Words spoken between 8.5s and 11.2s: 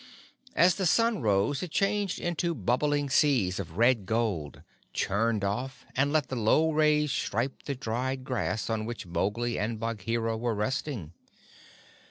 on which Mowgli and Bagheera were resting.